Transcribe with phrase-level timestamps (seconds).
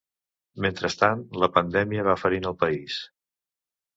[0.65, 2.97] Mentrestant, la pandèmia va ferint el país.